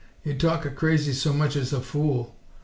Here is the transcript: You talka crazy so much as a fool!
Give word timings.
You 0.23 0.33
talka 0.33 0.71
crazy 0.73 1.13
so 1.13 1.31
much 1.31 1.55
as 1.55 1.71
a 1.71 1.79
fool! 1.79 2.33